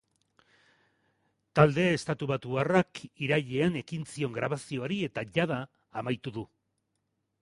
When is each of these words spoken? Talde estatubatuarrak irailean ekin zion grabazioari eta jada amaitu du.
Talde 1.59 1.83
estatubatuarrak 1.97 3.01
irailean 3.27 3.77
ekin 3.83 4.09
zion 4.15 4.37
grabazioari 4.39 4.99
eta 5.11 5.27
jada 5.37 5.61
amaitu 6.03 6.35
du. 6.41 6.49